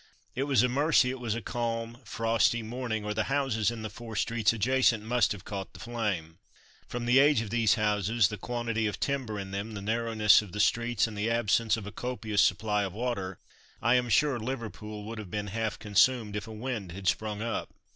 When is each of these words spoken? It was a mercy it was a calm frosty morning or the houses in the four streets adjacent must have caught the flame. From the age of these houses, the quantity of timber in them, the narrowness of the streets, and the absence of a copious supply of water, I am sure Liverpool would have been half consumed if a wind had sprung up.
It 0.33 0.45
was 0.45 0.63
a 0.63 0.67
mercy 0.67 1.11
it 1.11 1.19
was 1.19 1.35
a 1.35 1.43
calm 1.43 1.99
frosty 2.05 2.63
morning 2.63 3.05
or 3.05 3.13
the 3.13 3.25
houses 3.25 3.69
in 3.69 3.83
the 3.83 3.87
four 3.91 4.15
streets 4.15 4.51
adjacent 4.51 5.03
must 5.03 5.31
have 5.31 5.45
caught 5.45 5.73
the 5.73 5.79
flame. 5.79 6.39
From 6.87 7.05
the 7.05 7.19
age 7.19 7.41
of 7.41 7.51
these 7.51 7.75
houses, 7.75 8.29
the 8.29 8.37
quantity 8.39 8.87
of 8.87 8.99
timber 8.99 9.37
in 9.37 9.51
them, 9.51 9.75
the 9.75 9.79
narrowness 9.83 10.41
of 10.41 10.53
the 10.53 10.59
streets, 10.59 11.05
and 11.05 11.15
the 11.15 11.29
absence 11.29 11.77
of 11.77 11.85
a 11.85 11.91
copious 11.91 12.41
supply 12.41 12.81
of 12.81 12.93
water, 12.93 13.37
I 13.79 13.93
am 13.93 14.09
sure 14.09 14.39
Liverpool 14.39 15.03
would 15.03 15.19
have 15.19 15.29
been 15.29 15.49
half 15.53 15.77
consumed 15.77 16.35
if 16.35 16.47
a 16.47 16.51
wind 16.51 16.93
had 16.93 17.07
sprung 17.07 17.43
up. 17.43 17.69